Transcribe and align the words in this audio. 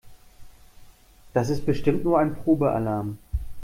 Das 1.35 1.49
ist 1.51 1.63
bestimmt 1.67 2.03
nur 2.03 2.17
ein 2.17 2.33
Probealarm. 2.35 3.19